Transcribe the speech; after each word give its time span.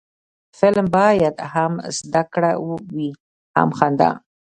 فلم 0.57 0.87
باید 0.97 1.35
هم 1.53 1.73
زده 1.99 2.23
کړه 2.33 2.51
وي، 2.93 3.09
هم 3.55 3.69
خندا 3.77 4.09